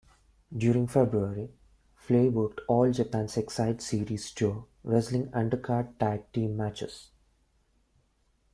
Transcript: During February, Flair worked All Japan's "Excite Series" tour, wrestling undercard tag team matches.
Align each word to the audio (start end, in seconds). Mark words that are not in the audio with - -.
During 0.57 0.87
February, 0.87 1.51
Flair 1.93 2.31
worked 2.31 2.61
All 2.67 2.91
Japan's 2.91 3.37
"Excite 3.37 3.83
Series" 3.83 4.31
tour, 4.31 4.65
wrestling 4.83 5.27
undercard 5.29 5.95
tag 5.99 6.23
team 6.33 6.57
matches. 6.57 7.09